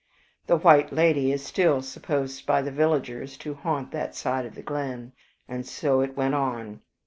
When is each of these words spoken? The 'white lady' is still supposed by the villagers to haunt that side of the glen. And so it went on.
The 0.47 0.57
'white 0.57 0.91
lady' 0.91 1.31
is 1.31 1.45
still 1.45 1.83
supposed 1.83 2.47
by 2.47 2.63
the 2.63 2.71
villagers 2.71 3.37
to 3.37 3.53
haunt 3.53 3.91
that 3.91 4.15
side 4.15 4.47
of 4.47 4.55
the 4.55 4.63
glen. 4.63 5.11
And 5.47 5.63
so 5.63 6.01
it 6.01 6.17
went 6.17 6.33
on. 6.33 6.81